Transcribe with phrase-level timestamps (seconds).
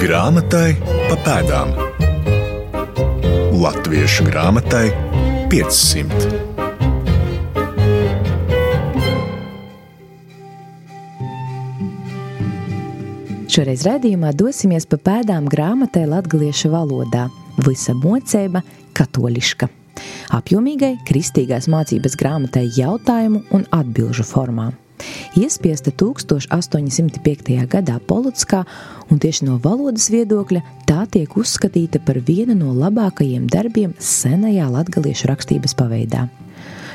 [0.00, 1.74] Grāmatai pa pēdām.
[3.60, 4.86] Latviešu grāmatai
[5.52, 6.30] 500.
[13.52, 17.28] Šoreiz raidījumā dosimies pa pēdām grāmatai latviešu valodā-
[17.68, 18.64] Visa mocība
[18.96, 19.68] katoliška.
[20.32, 24.72] Apjomīgai kristīgās mācības grāmatai jautājumu un atbilžu formā.
[25.36, 27.66] Iespiesta 1805.
[27.70, 28.64] gadā Polotskā,
[29.10, 35.30] un tieši no valodas viedokļa tā tiek uzskatīta par vienu no labākajiem darbiem senajā latgaliešu
[35.30, 36.28] rakstības paveidā.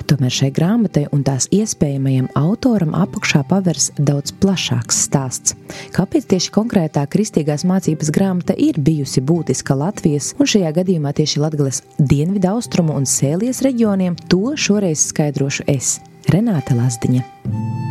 [0.05, 5.55] Tomēr šai grāmatai un tās iespējamajam autoram apakšā pavērs daudz plašāks stāsts.
[5.95, 11.81] Kāpēc tieši konkrētā kristīgās mācības grāmata ir bijusi būtiska Latvijas un šajā gadījumā tieši Latvijas
[11.97, 15.97] dienvidu austrumu un sēlies reģioniem, to šoreiz skaidrošu es,
[16.29, 17.84] Renāte Lazdiņa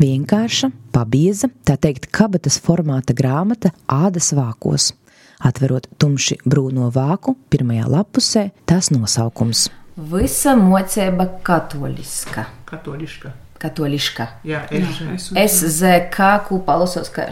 [0.00, 4.92] vienkārša, pabieza, tā teikt, kabatas formāta grāmata ādas vākos.
[5.40, 9.68] Atverot tumši brūno vāku, pirmajā lapusē tās nosaukums.
[10.10, 12.46] Visa mocība katoliska.
[12.68, 13.32] Katoliška.
[13.60, 14.26] Katoliška.
[14.48, 17.26] Jā, es, Es ZK kopā lasos, ka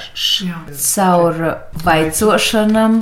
[0.76, 1.38] caur
[1.84, 2.98] vaicošanam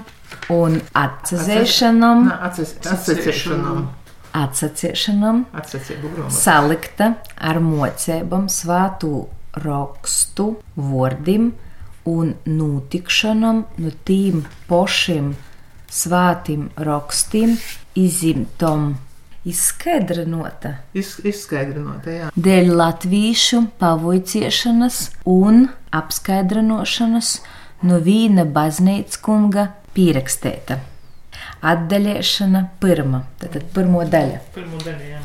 [0.54, 2.28] un atsaciešanam
[4.36, 6.34] Atcētību grāmatu.
[6.36, 9.26] salikta ar mocībām svātu
[9.64, 11.50] rakstu vārdiem
[12.06, 15.34] un notikšanam no tīm pošiem
[15.90, 17.56] svātim rakstiem
[17.96, 18.94] izimtom
[19.46, 22.30] izskaidrinota Iz, izskaidrinot, jā.
[22.34, 24.98] dēļ latviešu pavoiciešanas
[25.30, 27.32] un apskaidrošanas
[27.86, 30.80] no vīna baznīcas kunga pierakstēta.
[31.66, 34.42] Atdaļēšana pirma, tātad pirmo daļa.
[34.54, 35.22] Pirmo daļu, jā.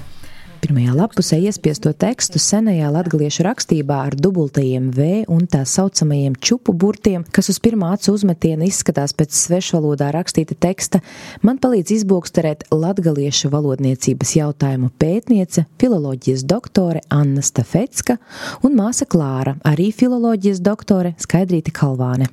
[0.62, 7.24] Pirmajā lapusē iespiesto tekstu senajā latviešu rakstībā ar dubultajiem V un tā saucamajiem čupu burtiem,
[7.34, 11.02] kas uz pirmā acu uzmetiena izskatās pēc svešvalodā rakstīta teksta,
[11.42, 18.20] man palīdz izbūksterēt latviešu valodniecības jautājumu pētniece, filoloģijas doktore Anna Stafetska
[18.62, 22.30] un māsa Klāra, arī filoloģijas doktore Skaidrīta Kalvāne.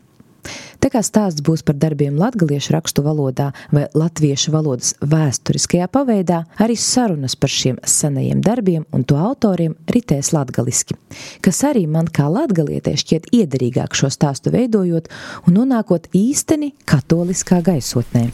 [0.89, 6.79] Tā kā stāsts būs par darbiem latviešu rakstu valodā vai latviešu valodas vēsturiskajā paveidā, arī
[6.81, 10.97] sarunas par šiem senajiem darbiem un to autoriem ritēs latgaliski,
[11.45, 15.13] kas arī man kā latgalietē šķiet iederīgāk šo stāstu veidojot
[15.45, 18.31] un nonākot īsteni katoliskā gaisotnē.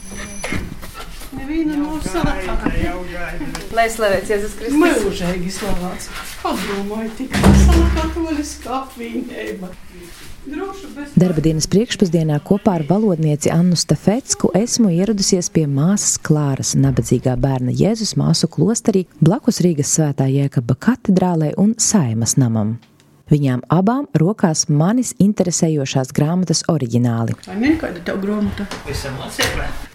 [1.35, 3.64] Neviena no sanākā.
[3.75, 4.77] Lai slavēts Jēzus Kristus!
[4.79, 6.05] Mūžīgi slavēts.
[6.39, 9.71] Padomāju, tik vesela katoliska apvienība.
[11.17, 17.75] Darba dienas priekšpusdienā kopā ar valodnieci Annu Stafetsku esmu ieradusies pie māsas Klāras nabadzīgā bērna
[17.75, 22.77] Jēzus māsu klosterī blakus Rīgas svētā Jēkaba katedrālē un Saimas namam.
[23.31, 27.33] Viņām abām rokās manis interesējošās grāmatas oriģināli.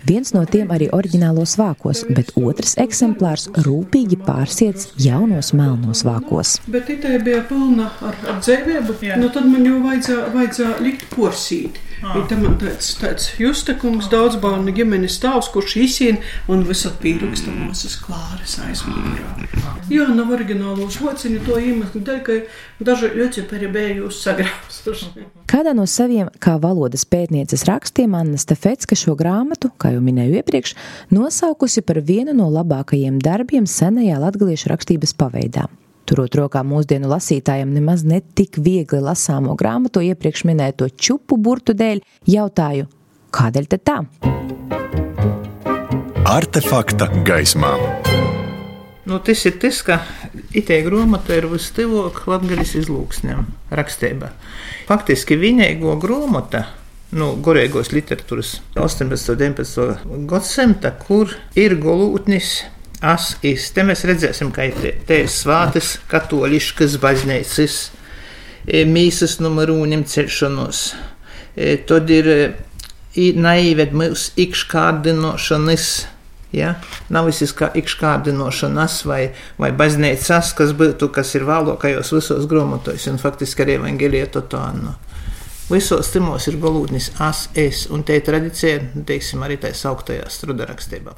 [0.08, 6.56] Viens no tiem arī oriģinālos vākos, bet otrs eksemplārs rūpīgi pārsiets jaunos melnos vākos.
[6.66, 8.98] Bet tā bija pilna ar, ar dzēvēbu.
[9.22, 11.78] Nu, tad man jau vajadzēja, vajadzēja likt porsīt.
[12.00, 12.16] Ah.
[12.28, 17.98] Tā man tāds, tāds justekungs, daudz bērnu ģimenes stāvs, kurš izsien un visat pieraksta mūsas
[18.00, 19.48] klāras aizmīgā.
[19.92, 22.38] Jā, nav oriģinālos vociņu to iemeslu dēļ, ka
[22.88, 25.26] daži ļoti peribējus sagrausuši.
[25.50, 30.76] Kādā no saviem kā valodas pētnieces rakstiem Anna Stefetska šo grāmatu, kā jau minēju iepriekš,
[31.12, 35.68] nosaukusi par vienu no labākajiem darbiem senajā latviešu rakstības paveidā.
[36.10, 42.00] Turot rokā mūsdienu lasītājiem nemaz ne tik viegli lasāmo grāmatu iepriekš minēto čupu burtu dēļ,
[42.26, 42.88] jautāju,
[43.30, 43.94] kādēļ tad tā?
[46.26, 47.70] Artefakta gaismā.
[49.06, 50.00] Nu, tas ir tas, ka
[50.50, 54.32] itē grāmata ir vistuvāk latgaļas izlūksnēm rakstībā.
[54.90, 56.64] Faktiski vienīgo grāmata,
[57.14, 59.14] nu, gorēgos literatūras 18.
[59.30, 60.26] un 19.
[60.34, 62.64] gadsimta, kur ir golūtnis.
[63.00, 63.70] As is.
[63.72, 67.76] Te mēs redzēsim, ka ir ir svātas, katoliškas baznīcas,
[68.68, 70.82] e, mīsas numerūņiem celšanos.
[71.56, 72.40] E, Tad ir e,
[73.40, 75.86] naived mūsu ikškārdinošanas.
[76.52, 76.74] Ja?
[77.08, 79.22] Nav viss kā ikškārdinošanas vai,
[79.56, 84.66] vai baznīcas, kas būtu, kas ir vēlākajos visos grāmatos, un faktiski arī evangelija to tā.
[85.70, 85.78] Nu.
[85.78, 91.12] Visos timos ir galūdnis as, es, un te tradīcija, teiksim, arī tā sauktajā struda rakstībā.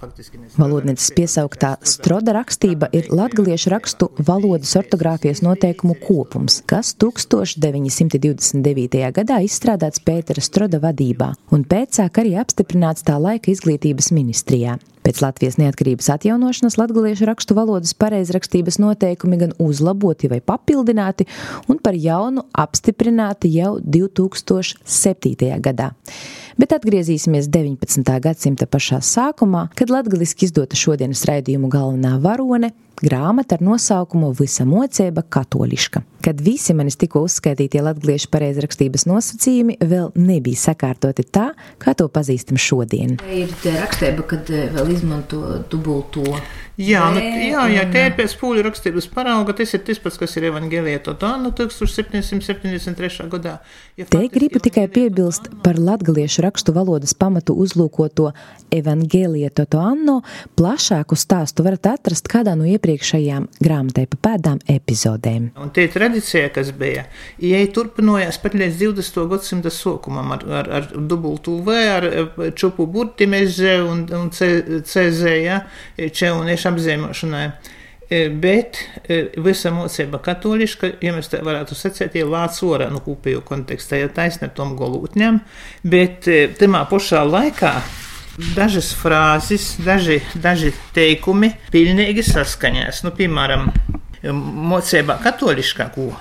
[0.61, 9.01] Valodnieces piesauktā stroda rakstība ir latviešu rakstu valodas ortogrāfijas noteikumu kopums, kas 1929.
[9.17, 14.77] gadā izstrādāts Pētera Stroda vadībā un pēcāk arī apstiprināts tā laika izglītības ministrijā.
[15.03, 21.27] Pēc Latvijas neatkarības atjaunošanas latviešu rakstu valodas pareizrakstības noteikumi gan uzlaboti vai papildināti,
[21.67, 25.51] un par jaunu apstiprināti jau 2007.
[25.65, 25.91] gadā.
[26.61, 28.07] Bet atgriezīsimies 19.
[28.23, 32.71] gadsimta pašā sākumā, kad latviešu izdota šodienas raidījumu galvenā varone
[33.01, 36.03] grāmata ar nosaukumu Visa mocība katoliška.
[36.23, 41.49] Kad visi manis tikko uzskaitītie latviešu pareizrakstības nosacījumi vēl nebija sakārtoti tā,
[41.83, 43.17] kā to pazīstam šodien.
[43.27, 46.27] Ir tā rakstība, kad eh, vēl izmanto dubulto
[46.81, 49.53] Jā, nu, jā, jā tie ir pēc pūļu rakstības parauga.
[49.59, 53.27] Tas ir tas pats, kas ir Evangelija Totāna 1773.
[53.29, 53.59] gadā.
[54.01, 58.31] Ja Te gribu tikai piebilst par latgaliešu rakstu valodas pamatu uzlūkoto
[58.73, 60.23] Evangelija Totāno.
[60.57, 65.53] Plašāku stāstu varat atrast kādā no iepriekšējām grāmatai pa pēdām epizodēm.
[65.63, 67.07] Un tie tradīcija, kas bija,
[67.39, 69.29] ja turpinājās pat līdz 20.
[69.31, 72.09] gadsimta sākumam ar, ar, ar dubultu V, ar
[72.59, 75.63] čupu burtimeze un, un CZ, ja,
[75.97, 77.47] če un eš apzīmēšanai.
[78.13, 78.83] E, bet
[79.41, 84.03] visa mocība katoliška, ja mēs tā varētu sacīt, ir lācis orā no nu, kopējo kontekstā,
[84.03, 85.41] ja taisne tom golūtņam,
[85.87, 87.77] bet tamā pašā laikā
[88.57, 93.03] dažas frāzes, daži, daži teikumi pilnīgi saskaņās.
[93.07, 93.69] Nu, piemēram,
[94.31, 96.13] mocībā katoliskā, ko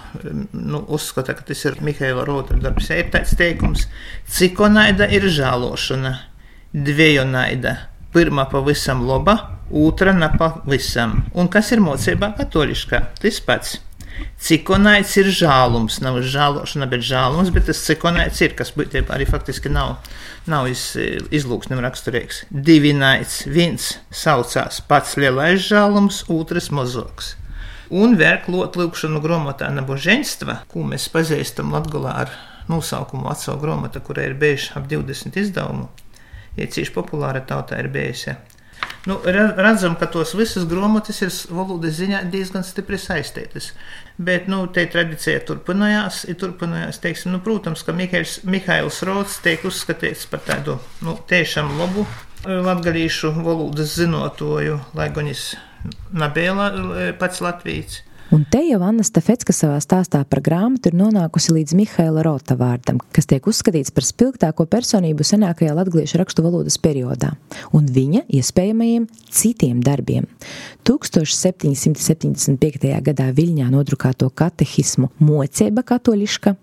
[0.54, 3.88] nu, uzskata, ka tas ir Mihaila Rota darbs, ir tāds teikums,
[4.28, 6.16] cik naida ir žālošana,
[6.74, 7.78] dvieju naida,
[8.14, 9.38] pirmā pavisam laba,
[9.72, 11.22] otra nepavisam.
[11.34, 13.06] Un kas ir mocībā katoliskā?
[13.22, 13.78] Tas pats.
[14.42, 19.70] Cikonaids ir žālums, nav žālošana, bet žālums, bet tas cikonaids ir, kas būtībā arī faktiski
[19.70, 20.00] nav,
[20.50, 20.92] nav iz,
[21.30, 22.46] izlūksnim raksturīgs.
[22.50, 27.36] Divi naids, viens saucās pats lielais žālums, otrs mozoks.
[27.92, 32.32] Un vērklot lūkšanu grāmatā Naboženstva, ko mēs pazīstam Latgulā ar
[32.72, 35.90] nosaukumu Atsavu grāmata, kurai ir bijuši ap 20 izdevumu,
[36.56, 38.38] ja cīši populāra tautā ir bijusi.
[39.06, 43.72] Nu, redzam, ka tos visas grāmatas ir valodas ziņā diezgan stipri saistītas.
[44.22, 46.22] Bet nu, te tradīcija turpinājās.
[46.38, 52.06] turpinājās teiksim, nu, protams, ka Mihails, Mihails Rods tiek uzskatīts par tādu nu, tiešām labu
[52.06, 55.46] eh, latgadījušu valodas zinotoju, lai gan viņš
[56.14, 56.72] nebija
[57.18, 58.04] pats Latvijas.
[58.32, 62.96] Un te jau Anna Stefetska savā stāstā par grāmatu ir nonākusi līdz Mihaila Rota vārdam,
[63.12, 67.36] kas tiek uzskatīts par spilgtāko personību senākajā latviešu rakstu valodas periodā,
[67.76, 70.32] un viņa iespējamajiem citiem darbiem.
[70.88, 72.56] 1775.
[73.12, 76.56] gadā Viļņā nodrukāto katehismu Mocēba katoliška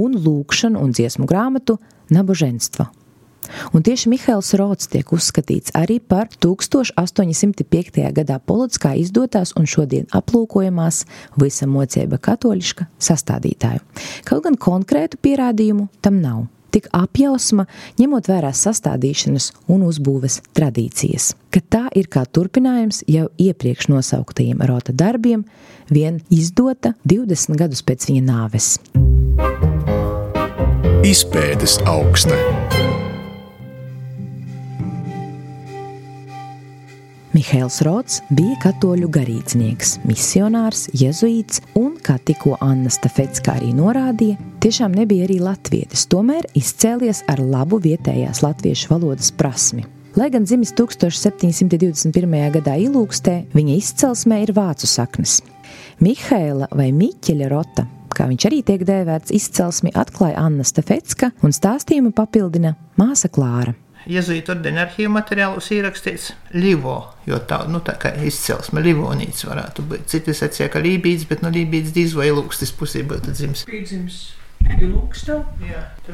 [0.00, 1.76] un lūkšanu un dziesmu grāmatu
[2.08, 2.88] Naboženstvo
[3.74, 8.02] Un tieši Mihails Rots tiek uzskatīts arī par 1805.
[8.16, 11.04] gadā Polotskā izdotās un šodien aplūkojamās
[11.40, 13.82] visa mocība katoliška sastādītāju.
[14.26, 16.46] Kaut gan konkrētu pierādījumu tam nav.
[16.76, 17.64] Tik apjausma,
[17.96, 24.92] ņemot vērā sastādīšanas un uzbūves tradīcijas, ka tā ir kā turpinājums jau iepriekš nosauktajiem Rota
[24.92, 25.46] darbiem,
[25.88, 28.74] vien izdota 20 gadus pēc viņa nāves.
[31.06, 32.34] Izpētes augsta.
[37.36, 44.94] Mihails Rots bija katoļu garīdznieks, misionārs, jezuīts un, kā tikko Anna Stafetska arī norādīja, tiešām
[44.96, 49.84] nebija arī latvietis, tomēr izcēlies ar labu vietējās latviešu valodas prasmi.
[50.16, 52.40] Lai gan dzimis 1721.
[52.56, 55.42] gadā Ilūkstē, viņa izcelsmē ir vācu saknes.
[56.00, 57.84] Mihaila vai Miķeļa Rota,
[58.16, 63.76] kā viņš arī tiek dēvēts, izcelsmi atklāja Anna Stafetska un stāstījumu papildina māsa Klāra
[64.10, 66.96] jezuītu ordeņa arhīvu materiālos ierakstīts Livo,
[67.26, 70.02] jo tā, nu, tā kā izcelsme Livonīts varētu būt.
[70.12, 73.60] Citi sacīja, ka Lībīts, bet nu, Lībīts diz vai Lūkstis pusī būtu dzims.
[73.68, 74.16] Piedzims.
[74.66, 75.34] Ilūkstā.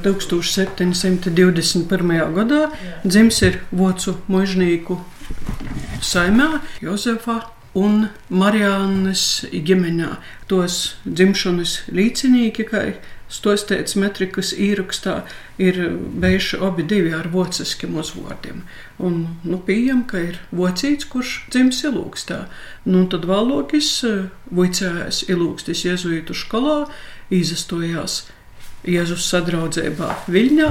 [0.03, 2.35] 1721.
[2.37, 2.63] gadā
[3.05, 4.95] dzims ir Vocu mužnieku
[6.03, 6.49] saimē
[6.83, 7.37] Jozefa
[7.79, 10.09] un Marijānas ģimenē.
[10.51, 12.79] Tos dzimšanas līdzinīgi, kā
[13.33, 15.23] stostēts metrikas īrakstā
[15.63, 15.79] ir
[16.23, 18.63] bijuši abi divi ar vociskiem uzvārdiem.
[19.03, 22.45] Un, nu, pieņem, ka ir vocīts, kurš dzims ilūkstā.
[22.85, 26.85] Nu, tad valokis eh, vicējās ilūkstis jezuītu skolā,
[27.33, 28.23] izastojās
[28.83, 30.71] Jēzus sadraudzībā Viļņā,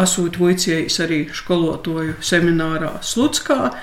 [0.00, 3.74] asūt vicējis arī skolotoju seminārā Slutskā,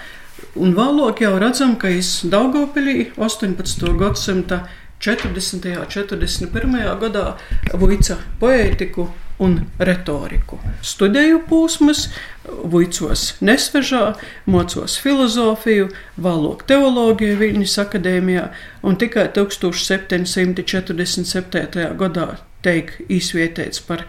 [0.57, 3.91] un valok jau redzam, ka iz Daugavpilī 18.
[3.99, 4.63] gadsimta
[4.99, 5.79] 40.
[5.79, 6.99] un 41.
[6.99, 7.37] gadā
[7.79, 9.07] Vujca poētiku
[9.39, 10.59] un retoriku.
[10.83, 12.09] Studēju pūsmas,
[12.43, 14.15] Vujcos nesvežā,
[14.49, 15.89] mocos filozofiju,
[16.19, 18.49] valoku teoloģiju Viņas akadēmijā,
[18.83, 21.95] un tikai 1747.
[21.99, 22.27] gadā
[22.65, 23.99] teik izvietēts par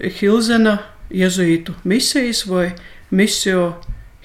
[0.00, 0.78] Hilzena
[1.10, 2.72] jezuītu misijas vai
[3.10, 3.74] misio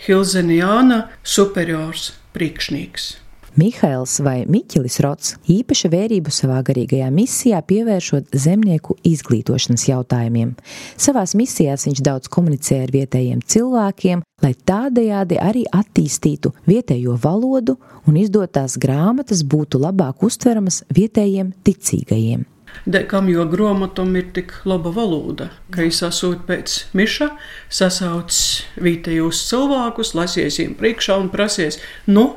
[0.05, 3.24] Hilzeniāna superiors priekšnieks.
[3.55, 10.51] Mihails vai Miķelis Rots īpaša vērību savā garīgajā misijā pievēršot zemnieku izglītošanas jautājumiem.
[10.99, 18.19] Savās misijās viņš daudz komunicē ar vietējiem cilvēkiem, lai tādējādi arī attīstītu vietējo valodu un
[18.19, 22.43] izdotās grāmatas būtu labāk uztveramas vietējiem ticīgajiem.
[22.83, 27.31] Dekam jau grāmatam ir tik laba valoda, ka es esmu pēc miša
[27.71, 31.79] sasaucis vietējos cilvēkus, lasies viņiem priekšā un prasies,
[32.11, 32.33] nu,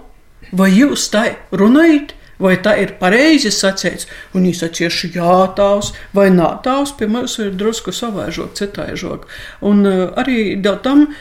[0.52, 4.08] Vai jūs tā runājat, vai tā ir pareizi sacīts?
[4.32, 9.28] Un viņš atcieši jā, tavs vai nā, tavs pie mums ir drusku savaižok, citaižok.
[9.68, 11.14] Un uh, arī dēļ tam uh,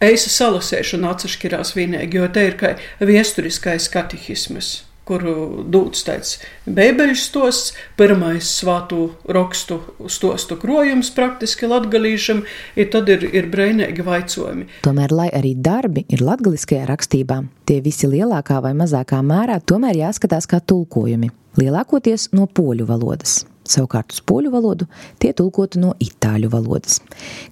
[0.01, 4.79] Eisa salasēšana atšķirās vienīgi, jo te ir kā viesturiskais katehisms
[5.11, 6.35] kuru dūts tāds
[6.69, 9.79] bēbeļu stosts, pirmais svātu rakstu
[10.11, 12.43] stostu krojums praktiski latgalīšam,
[12.79, 14.67] ir tad ir, ir breinīgi vaicojumi.
[14.85, 20.49] Tomēr, lai arī darbi ir latgaliskajā rakstībā, tie visi lielākā vai mazākā mērā tomēr jāskatās
[20.49, 23.41] kā tulkojumi, lielākoties no poļu valodas.
[23.67, 24.87] Savukārt uz poļu valodu
[25.21, 26.99] tie tulkoti no itāļu valodas.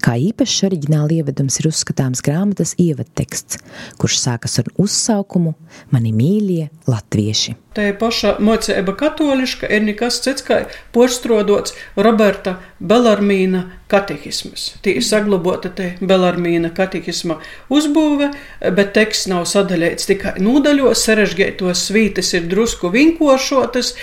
[0.02, 3.62] Kā īpašs oriģināla ievedums ir uzskatāms grāmatas ievadteksts,
[4.02, 5.56] kurš sākas ar uzsaukumu
[5.94, 7.56] Mani mīļie latvieši.
[7.80, 10.56] Tā paša mocība katoliška ir nekas cits kā
[10.92, 12.58] porštrodots Roberta
[12.92, 14.66] Belarmīna katehismas.
[14.84, 17.38] Tī ir saglabāta te Belarmīna katehisma
[17.72, 18.28] uzbūve,
[18.76, 23.94] bet teksts nav sadalīts tikai nodaļos, sarežģītos svītas ir drusku vinkošotas,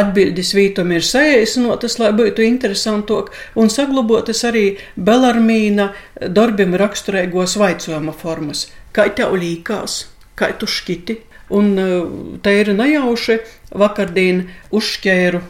[0.00, 4.66] atbildes vītum ir saēsinotas, lai būtu interesantok, un saglabātas arī
[4.96, 8.70] Belarmīna darbim raksturīgos vaicojuma formas.
[8.96, 10.06] Kā tev līkās?
[10.38, 11.27] Kā tu šķiti?
[11.48, 12.02] Un eh,
[12.44, 13.38] te ir nejauši
[13.78, 15.40] vakardien uzšķēru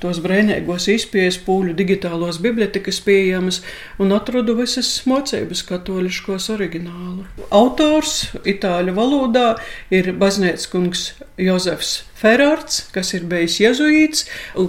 [0.00, 3.62] tos brēnīgos izpējas pūļu digitālos bibliotekas pieejamas
[4.00, 7.24] un atradu visas mocības katoliškos oriģinālu.
[7.50, 9.46] Autors itāļu valodā
[9.92, 11.06] ir baznēckungs
[11.40, 14.26] Jozefs Ferārds, kas ir bijis jezuīts,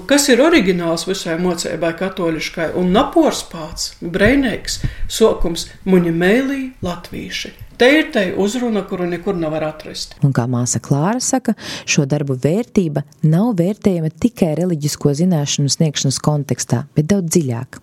[0.09, 4.79] kas ir oriģināls visai mocībai katoliškai, un napors pāts, brēnīgs,
[5.11, 7.53] sokums muņa mēlī latvīši.
[7.83, 10.13] Te ir tā uzruna, kuru nekur nevar atrast.
[10.23, 11.51] Un kā māsa Klāra saka,
[11.83, 17.81] šo darbu vērtība nav vērtējama tikai reliģisko zināšanu sniegšanas kontekstā, bet daudz dziļāk.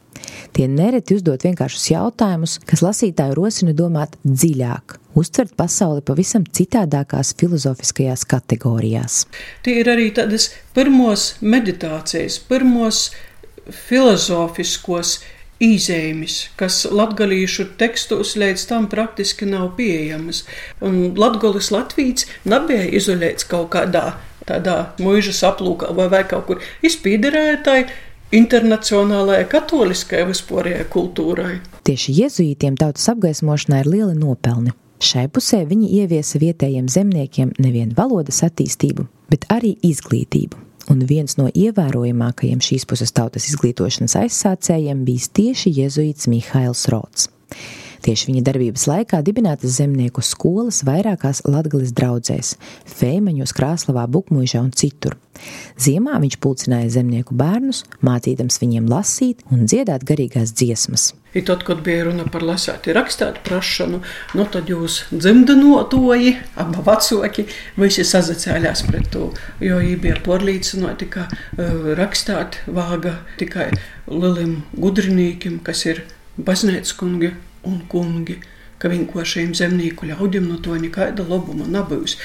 [0.57, 8.25] Tie nereti uzdod vienkāršus jautājumus, kas lasītāju rosina domāt dziļāk, uztvert pasauli pavisam citādākās filozofiskajās
[8.31, 9.27] kategorijās.
[9.67, 13.11] Tie ir arī tādas pirmos meditācijas, pirmos
[13.69, 15.19] filozofiskos
[15.61, 20.45] īzēmis, kas latgalīšu tekstos līdz tam praktiski nav pieejamas.
[20.85, 24.15] Un latgolis latvīts nebija izolēts kaut kādā
[24.49, 27.89] tādā mūžas aplūkā vai, vai kaut kur izpīderētāji
[28.41, 31.59] internacionālajai katoliskajai vispārējai kultūrai.
[31.87, 34.75] Tieši jezuītiem tautas apgaismošanā ir liela nopelni.
[35.01, 41.49] Šai pusē viņi ieviesa vietējiem zemniekiem nevien valodas attīstību, bet arī izglītību un viens no
[41.53, 47.29] ievērojamākajiem šīs puses tautas izglītošanas aizsācējiem bijis tieši jēzuīts Mihails Rots.
[48.01, 52.55] Tieši viņa darbības laikā dibinātas zemnieku skolas vairākās latgales draudzēs-
[52.97, 55.19] Fēmeņos, Krāslavā, Bukmuižā un citur.
[55.81, 61.13] Ziemā viņš pulcināja zemnieku bērnus, mācīdams viņiem lasīt un dziedāt garīgās dziesmas.
[61.35, 64.01] I tad, kad bija runa par lasāti rakstāt prašanu,
[64.35, 67.45] nu tad jūs dzimdenotoji, abi vecoki,
[67.77, 69.29] visi sazacēlās pret to,
[69.61, 73.71] jo viņi bija porlīcinoti, ka uh, rakstāt vāga tikai
[74.09, 76.03] lielim gudrinīkim, kas ir
[76.41, 77.35] baznīcas kungi
[77.67, 78.39] un kungi,
[78.81, 82.17] ka vienkāršiem zemnieku ļaudīm no to nekāda labuma nebūs.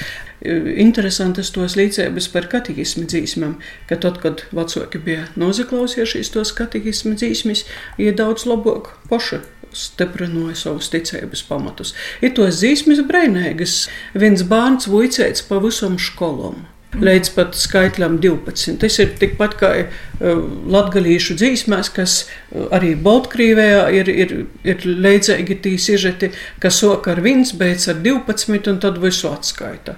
[0.86, 3.58] Interesantas tos līdzības par katehismu dzīsmēm,
[3.90, 7.66] ka tad, kad vecāki bija nozaklausījušies tos katehismu dzīsmes,
[8.00, 9.42] ir daudz labāk paši
[9.76, 11.92] stiprināja savus ticības pamatus.
[12.24, 13.82] Ir tos dzīsmes brīvīgas,
[14.16, 16.64] viens bērns vuicēts pa visam skolom
[17.02, 18.76] līdz pat skaitļam 12.
[18.82, 20.40] Tas ir tikpat kā uh,
[20.72, 24.34] latgalīšu dzīsmēs, kas uh, arī Baltkrievijā ir, ir,
[24.64, 29.96] ir leidzīgi tī sižeti, kas sok ar viens, beidz ar 12 un tad visu atskaita.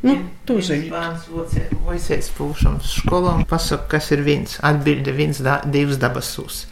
[0.00, 0.14] Nu,
[0.48, 0.88] tu zini.
[0.88, 1.26] Bērns
[1.84, 4.56] voicēs pūšam skolām, pasaka, kas ir viens.
[4.64, 6.62] Atbilde viens, da, divs dabasūs.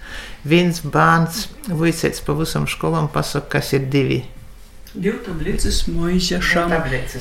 [0.49, 4.23] Viens bērns voicēs pa visam skolām, pasaka, kas ir divi.
[4.99, 6.73] Divi tablītes mūžam,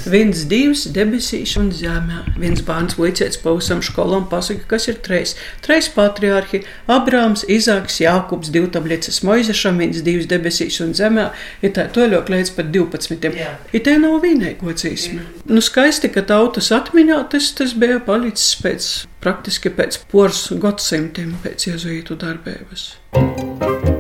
[0.10, 2.24] viens divs debesīs un zemē.
[2.42, 5.36] Viens bērns vicēts pausam skolām pasaka, kas ir treis.
[5.62, 6.64] Treis patriarhi-
[6.98, 11.28] Abrāms, Izāks, Jākubs, divi tablītes mūžam, viens divs debesīs un zemē.
[11.62, 13.38] Ir tā toļok līdz pat 12.
[13.38, 13.54] Jā.
[13.72, 15.22] Ir te nav vienīgo cīsme.
[15.46, 21.70] Nu skaisti, ka tautas atmiņā tas, tas bija palicis pēc, praktiski pēc pors gadsimtiem pēc
[21.70, 23.97] jezuītu darbības.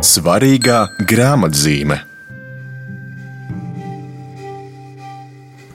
[0.00, 1.98] Svarīgā grāmatzīme.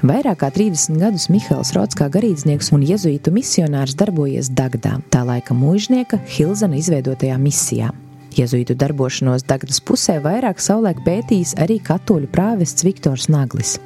[0.01, 5.53] Vairāk kā 30 gadus Mihails Rots kā garīdznieks un jezuītu misionārs darbojies Dagdā, tā laika
[5.53, 7.91] mūžnieka Hilzana izveidotajā misijā.
[8.33, 13.77] Jēzuītu darbošanos Dagdas pusē vairāk savulaik pētījis arī katoļu prāvests Viktors Naglis.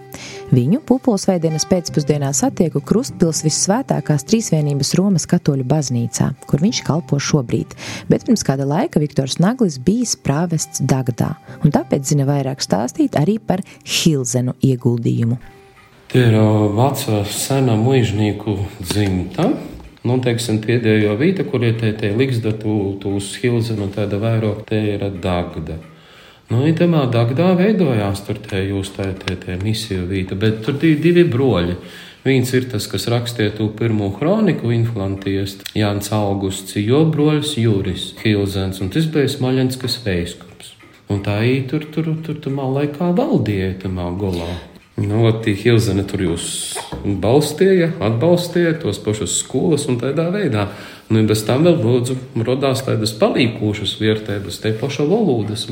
[0.53, 7.75] Viņu pupulsveidienas pēcpusdienā satieku Krustpils visvētākās trīsvienības Romas katoļu baznīcā, kur viņš kalpo šobrīd,
[8.09, 13.39] bet pirms kāda laika Viktors Naglis bijis prāvests Dagdā, un tāpēc zina vairāk stāstīt arī
[13.39, 15.39] par Hilzenu ieguldījumu.
[16.09, 16.39] Tie ir
[16.73, 19.51] vecā sena mužnieku dzimta,
[20.07, 22.13] Nu, teiksim, pēdējo vīta, kur ir tie, tie
[22.55, 25.75] tu uz Hilzenu, tāda vairāk, te ir Dagda.
[26.49, 30.79] Nu, ja tamā Dagdā veidojās tur tie jūs tā, tie, tie misiju vīta, bet tur
[30.81, 31.75] bija divi broļi.
[32.25, 38.81] Viens ir tas, kas rakstīja to pirmo kroniku, inflanties, Jānis Augusts, jo broļs Juris Hilzens,
[38.81, 40.73] un tas bija Smaļenskas veiskups.
[41.09, 44.49] Un tā īri tur, tur, tur, tur, tur laikā valdīja tamā golā.
[44.99, 46.45] Nu, Tī Hilzene tur jūs
[47.23, 50.67] balstīja, atbalstīja tos pašus skolas un tādā veidā.
[51.09, 55.69] Nu, bez tam vēl lūdzu, radās tādas palīkošas vērtības, te paša valodas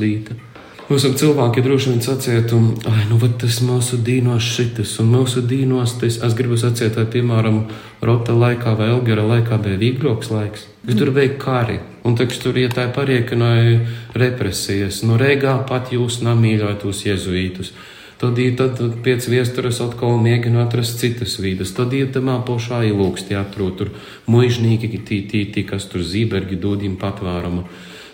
[0.88, 0.94] līta.
[0.94, 6.16] Mūsu cilvēki droši vien sacītu, ah, nu, tas mūsu dīnos šitas, un mūsu dīnos tas,
[6.24, 7.68] es gribu sacīt, tā, piemēram,
[8.00, 10.66] Rota laikā vai Elgera laikā bija vīgloks laiks.
[10.86, 10.96] Mm.
[10.96, 13.80] Tur bija kari, un taču tur ietāja pariekināja
[14.14, 15.02] represijas.
[15.02, 17.72] Nu, Reigā pat jūs namīļojat uz jezuītus.
[18.18, 21.70] Tad, tad, pēc vēstures atkal mēģina atrast citas vīdes.
[21.76, 23.92] Tad ir tamā pašā ilūkstī atrod tur
[24.26, 27.68] muižnīgi, tī, tī, tī, kas tur zībergi dod viņam patvērumu.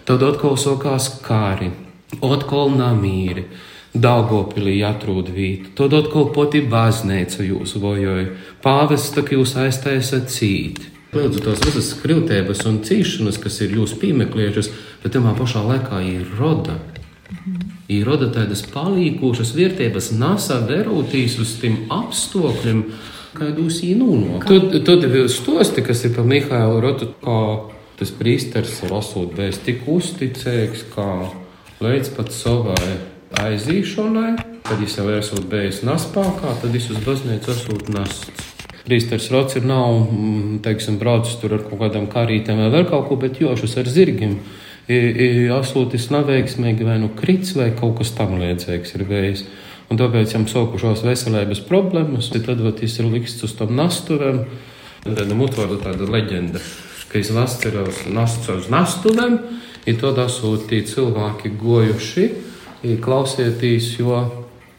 [0.05, 1.71] Tad atkal sokās kāri,
[2.23, 3.47] atkal namīri.
[3.95, 8.33] Daugopilī atrod vītu, tad atkal pati baznīca jūs vojoja,
[8.65, 10.91] pāvests tak jūs aiztaisa cīti.
[11.15, 14.71] Lūdzu, tos visas skrivtēbas un cīšanas, kas ir jūs piemeklējušas,
[15.05, 16.81] bet tamā pašā laikā ir roda.
[17.87, 22.83] Ir roda tādas palīkošas vērtības, nasa verūtīs uz tiem apstākļiem,
[23.39, 24.49] kādos nonāk.
[24.49, 27.39] Tad, tad ir stosti, kas ir par Mihālu Rotu, kā
[27.99, 31.09] tas priesteris lasot bez tik uzticīgs, kā
[31.83, 32.99] līdz pat savai
[33.43, 34.33] aizīšanai,
[34.65, 38.51] kad viņš jau esot bijis naspākā, tad viņš uz baznīcu esot nasts.
[38.85, 43.09] Priesteris Rots ir nav, mm, teiksim, braucis tur ar kaut kādām karītēm vai vēl kaut
[43.09, 44.39] ko, bet jošas ar zirgiem
[44.85, 49.47] absolūti neveiksmīgi, vai nu krits, vai kaut kas tam līdzīgs ir bijis.
[49.89, 54.45] Un tāpēc viņam sokušās veselības problēmas, tad tas ir likts uz tam nastuvēm.
[55.05, 56.61] Tāda mutvārda tāda leģenda,
[57.11, 59.39] ka izlasts ir uz, nasts uz nastuvēm,
[59.87, 62.31] ir to dasūtī cilvēki gojuši,
[63.05, 64.25] klausieties, jo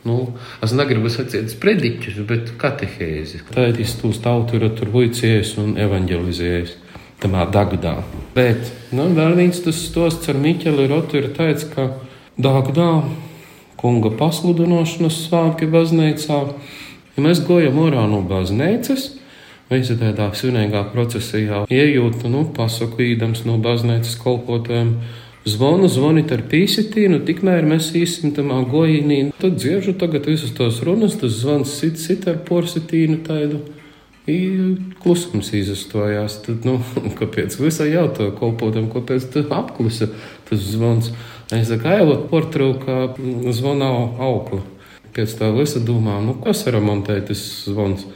[0.06, 3.40] Nu, es negribu sacīt sprediķus, bet katehēzi.
[3.50, 6.76] Tā ir tūs tautu ir tur vuicējis un evanģelizējis
[7.24, 7.96] tamā Dagdā.
[8.36, 11.88] Bet nu, vēl viens tas stosts ar Miķeli Rotu ir tāds, ka
[12.38, 12.92] Dagdā
[13.82, 16.44] kunga pasludināšanas svētki baznīcā
[17.16, 19.14] Ja mēs gājām orā no baznīcas,
[19.72, 24.98] visi tādā svinīgā procesijā iejūtu, nu, pasaku īdams no baznīcas kolpotājiem.
[25.46, 29.28] Zvanu, zvanīt ar pīsitīnu, tikmēr mēs īsim tamā gojīnī.
[29.38, 33.62] Tad dziežu tagad visus tos runas, tas zvans sit, sit ar porsitīnu taidu.
[34.26, 34.40] I
[35.04, 36.40] klusums izstojās.
[36.48, 36.80] Tad, nu,
[37.20, 40.10] kāpēc visai jautā kolpotam, kāpēc tu apklusa
[40.50, 41.12] tas zvans?
[41.54, 43.00] Es saku, ailot portrūkā
[43.54, 43.92] zvanā
[44.26, 44.64] auklu.
[45.14, 48.08] Pēc tā visa domā, nu, kas ir remontēt tas zvans?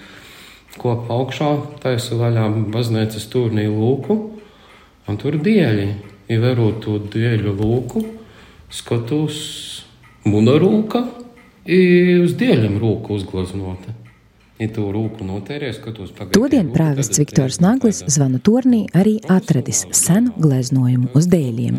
[0.79, 1.49] Kopā augšā
[1.83, 4.15] taisu vaļā baznīcas turnī lūku,
[5.09, 5.89] un tur dieļi.
[6.29, 8.03] Ievērot to dieļu lūku,
[8.69, 9.39] skatos
[10.29, 11.01] muna rūka,
[11.65, 11.81] i
[12.21, 14.08] uz to rūku pagaidām.
[14.59, 15.53] Todien
[16.73, 21.77] prāvests Viktors Naglis zvanu tornī arī atradis senu gleznojumu uz dēļiem.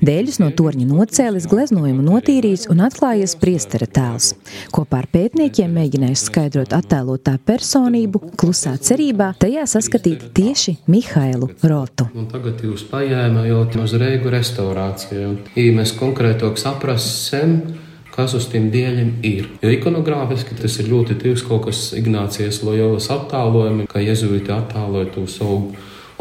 [0.00, 4.32] Dēļus no torņa nocēlis, gleznojumu notīrījis un atklājies priestera tēls.
[4.72, 12.08] Kopā ar pētniekiem mēģinājis skaidrot attēlotā personību, klusā cerībā tajā saskatīt tieši Mihailu Rotu.
[12.16, 15.36] Un tagad jūs paņēmāt uz Reigu restaurāciju.
[15.52, 17.76] Ja mēs konkrētāk saprasim,
[18.12, 19.48] kas uz tiem dieļiem ir.
[19.62, 25.24] Jo ikonogrāfiski tas ir ļoti tuvs kaut kas Ignācijas Lojolas attēlojumi, kā jezuīti attēloja to
[25.30, 25.72] savu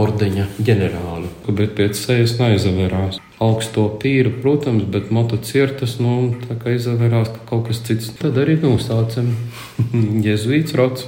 [0.01, 1.29] ordeņa ģenerāli.
[1.51, 3.19] Bet pēc sejas neizavērās.
[3.41, 8.11] Augsto pīru, protams, bet motocirtas, nu, tā kā izavērās ka kaut kas cits.
[8.21, 9.33] Tad arī nosaucam
[10.27, 11.07] jezuīts rots.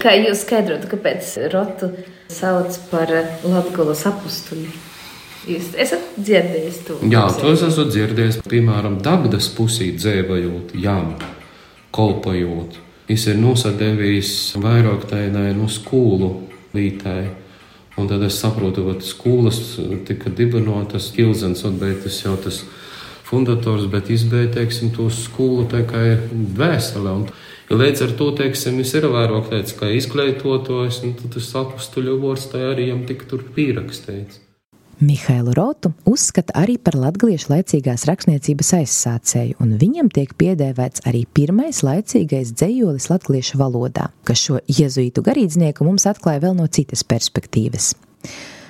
[0.00, 1.94] Kā jūs skaidrotu, kāpēc rotu
[2.32, 3.12] sauc par
[3.46, 4.93] Latgulas apustuļu?
[5.44, 6.96] Jūs esat dzirdējis to?
[7.12, 8.40] Jā, to es esmu dzirdējis.
[8.48, 11.14] Piemēram, Dagdas pusī dzēvajot, jām,
[11.94, 12.78] kolpajot.
[13.10, 14.30] Viņš ir nosadevījis
[14.62, 16.30] vairāk tādai no skolu
[16.76, 17.32] lītēji.
[18.00, 19.58] Un tad es saprotu, ka skolas
[20.08, 22.62] tika dibinātas Kilzens, bet tas jau tas
[23.28, 26.24] fundators, bet izbeidz, teiksim, to skolu tā kā ir
[26.58, 27.12] vēsele.
[27.20, 27.28] Un,
[27.68, 32.16] ja līdz ar to, teiksim, es ir vairāk tāds kā izglītotājs, un tad tas apustuļu
[32.24, 34.43] vārds tā arī jam tika tur pierakstīts.
[35.00, 41.82] Mihailu Rotu uzskata arī par latviešu laicīgās rakstniecības aizsācēju, un viņam tiek piedēvēts arī pirmais
[41.82, 47.94] laicīgais dzējolis latviešu valodā, kas šo jezuītu garīdznieku mums atklāja vēl no citas perspektīvas.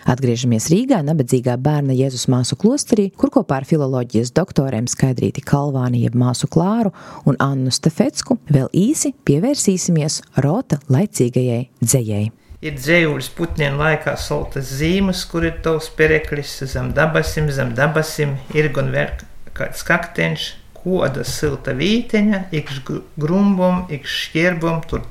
[0.08, 6.16] Atgriežamies Rīgā, nabadzīgā bērna Jēzus māsu klosterī, kur kopā ar filoloģijas doktoriem Skaidrīti Kalvāni, jeb
[6.20, 6.92] māsu Klāru
[7.28, 12.24] un Annu Stefetsku vēl īsi pievērsīsimies Rota laicīgajai dzējai
[12.64, 18.70] ir dzējuļas putnienu laikā soltas zīmes, kur ir tavs pereklis zem dabasim, zem dabasim, ir
[18.74, 19.12] gan vēl
[19.54, 20.46] kāds kakteņš,
[20.84, 22.80] koda silta vīteņa, ikš
[23.20, 25.04] grumbom, ikš šķierbom, tur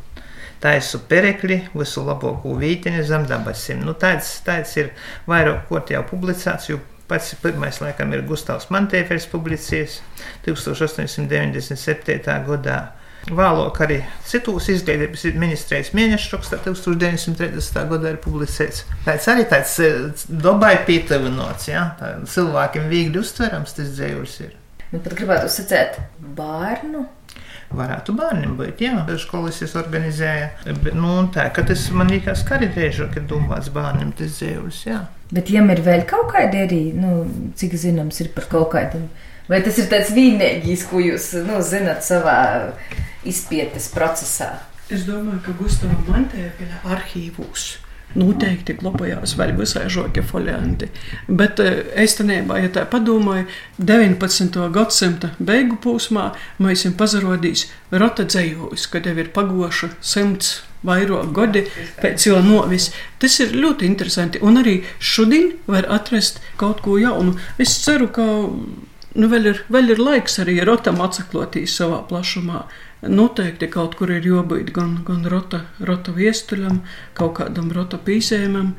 [0.64, 3.84] taisu perekli, visu labāko vīteņu zem dabasim.
[3.86, 4.92] Nu, tāds, tāds ir
[5.30, 10.00] vairāk kort jau publicēts, jo pats pirmais laikam ir Gustavs Mantēfers publicējis
[10.48, 12.38] 1897.
[12.50, 12.80] gadā.
[13.32, 17.78] Vēlāk arī citos izglītības ministrijas mēnešu rakstā 1930.
[17.94, 18.84] gadā ir publicēts.
[19.06, 19.92] Tas arī tāds e,
[20.28, 21.86] dabai pietuvinots, ja?
[22.00, 24.52] Tā cilvēkiem viegli uztverams tas dzējulis ir.
[24.92, 26.02] Nu, pat gribētu uzsacēt
[26.36, 27.08] bērnu.
[27.74, 30.76] Varētu bērniem būt, jā, skolas es organizēju.
[30.94, 35.00] Nu, tā, ka tas man liekas, ka arī drēžāk ir domāts bērniem tas jā.
[35.34, 37.24] Bet jiem ir vēl kaut kādi arī, nu,
[37.58, 39.08] cik zināms ir par kaut kādiem.
[39.50, 42.38] Vai tas ir tāds vienīgais, ko jūs, nu, zinat savā
[43.28, 44.54] izpētes procesā?
[44.94, 47.72] Es domāju, ka Gustavā Mantēviļa arhīvūs
[48.20, 50.90] noteikti glabājās vēl visai žoki folianti.
[51.28, 53.48] Bet īstenībā, ja tā padomāju,
[53.80, 54.60] 19.
[54.74, 56.30] gadsimta beigu posmā
[56.62, 57.66] mēs esam pazarodījis
[58.04, 61.66] rota dzējojus, kad jau ir pagoša simts vairāk gadi
[62.02, 62.92] pēc jau novis.
[63.20, 64.42] Tas ir ļoti interesanti.
[64.44, 67.38] Un arī šodien var atrast kaut ko jaunu.
[67.58, 68.28] Es ceru, ka
[69.16, 72.66] nu, vēl, ir, vēl ir laiks arī rotam atsaklotīs savā plašumā.
[73.04, 76.82] Noteikti kaut kur ir jābūt gan, gan rota, rota viestuļam,
[77.18, 78.74] kaut kādam rota pīsējumam.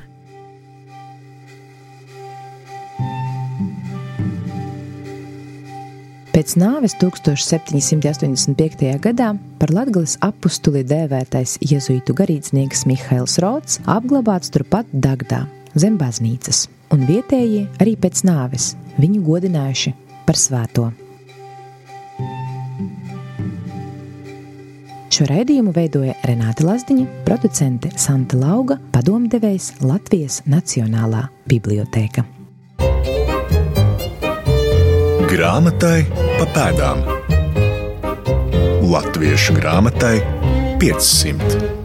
[6.34, 8.88] Pēc nāves 1785.
[9.04, 9.28] gadā
[9.60, 15.44] par Latvijas apakstuli dēvētais jēzuītu garīdznieks Mihails Rots apglabāts turpat Dagdā,
[15.78, 19.94] zem baznīcas, un vietējie arī pēc nāves viņu godinājuši
[20.26, 20.90] par svēto.
[25.14, 32.24] Šo raidījumu veidoja Renāta Lazdiņa, producente Santa Lauga, padomdevējs Latvijas Nacionālā bibliotēka.
[35.30, 37.06] Grāmatai pa pēdām
[38.90, 40.18] Latviešu grāmatai
[40.82, 41.83] 500.